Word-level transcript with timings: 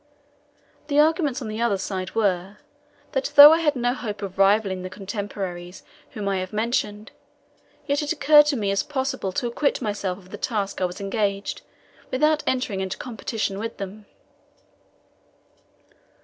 The 0.87 0.99
arguments 0.99 1.43
on 1.43 1.47
the 1.47 1.61
other 1.61 1.77
side 1.77 2.15
were, 2.15 2.57
that 3.11 3.31
though 3.35 3.51
I 3.53 3.59
had 3.59 3.75
no 3.75 3.93
hope 3.93 4.23
of 4.23 4.39
rivalling 4.39 4.81
the 4.81 4.89
contemporaries 4.89 5.83
whom 6.13 6.27
I 6.27 6.37
have 6.39 6.51
mentioned, 6.51 7.11
yet 7.85 8.01
it 8.01 8.11
occurred 8.11 8.47
to 8.47 8.55
me 8.57 8.71
as 8.71 8.81
possible 8.81 9.31
to 9.33 9.45
acquit 9.45 9.79
myself 9.79 10.17
of 10.17 10.31
the 10.31 10.37
task 10.39 10.81
I 10.81 10.85
was 10.85 10.99
engaged 10.99 11.59
in 11.61 12.07
without 12.09 12.41
entering 12.47 12.79
into 12.79 12.97
competition 12.97 13.59
with 13.59 13.77
them. 13.77 14.07